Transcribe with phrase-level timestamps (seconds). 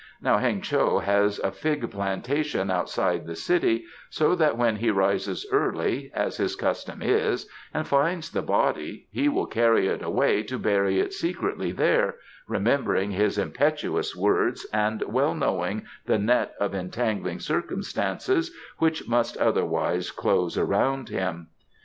[0.19, 5.45] Now Heng cho has a fig plantation outside the city, so that when he rises
[5.51, 10.57] early, as his custom is, and finds the body, he will carry it away to
[10.57, 12.15] bury it secretly there,
[12.47, 18.49] remembering his impetuous words and well knowing the net of entangling circumstances
[18.79, 21.49] which must otherwise close around him.